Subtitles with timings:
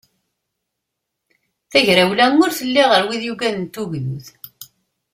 [1.71, 4.27] Tagrawla ur telli ɣur wid yugaden tugdut.